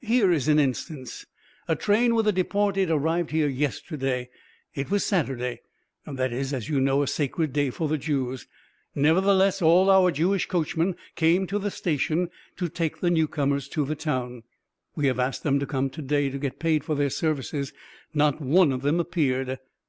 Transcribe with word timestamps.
Here 0.00 0.32
is 0.32 0.48
an 0.48 0.58
instance. 0.58 1.24
A 1.68 1.76
train 1.76 2.16
with 2.16 2.24
the 2.24 2.32
deported 2.32 2.90
arrived 2.90 3.30
here 3.30 3.46
yesterday. 3.46 4.28
It 4.74 4.90
was 4.90 5.04
Saturday. 5.06 5.60
That 6.04 6.32
is, 6.32 6.52
as 6.52 6.68
you 6.68 6.80
know, 6.80 7.04
a 7.04 7.06
sacred 7.06 7.52
day 7.52 7.70
for 7.70 7.86
the 7.86 7.96
Jews. 7.96 8.48
Nevertheless, 8.96 9.62
all 9.62 9.88
our 9.88 10.10
Jewish 10.10 10.46
coachmen 10.46 10.96
came 11.14 11.46
to 11.46 11.60
the 11.60 11.70
station 11.70 12.28
to 12.56 12.68
take 12.68 12.98
the 12.98 13.08
newcomers 13.08 13.68
to 13.68 13.84
the 13.84 13.94
town. 13.94 14.42
We 14.96 15.06
have 15.06 15.20
asked 15.20 15.44
them 15.44 15.60
to 15.60 15.64
come 15.66 15.90
to 15.90 16.02
day 16.02 16.28
to 16.28 16.38
get 16.38 16.58
paid 16.58 16.82
for 16.82 16.96
their 16.96 17.08
services. 17.08 17.72
Not 18.12 18.40
one 18.40 18.72
of 18.72 18.82
them 18.82 18.98
appeared. 18.98 19.60